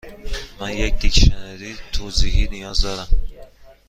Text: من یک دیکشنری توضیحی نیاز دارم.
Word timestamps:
من 0.59 0.71
یک 0.71 0.95
دیکشنری 0.99 1.75
توضیحی 1.91 2.47
نیاز 2.47 2.81
دارم. 2.81 3.07